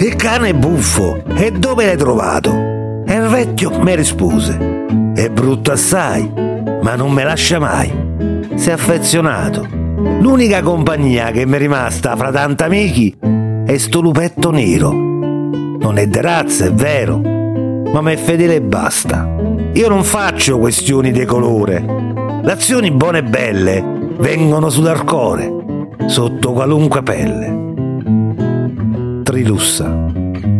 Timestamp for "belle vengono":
23.24-24.70